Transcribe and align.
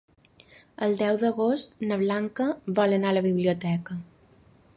El 0.87 0.95
deu 1.01 1.19
d'agost 1.23 1.77
na 1.91 1.99
Blanca 2.05 2.49
vol 2.81 2.97
anar 2.97 3.13
a 3.13 3.19
la 3.19 3.25
biblioteca. 3.31 4.01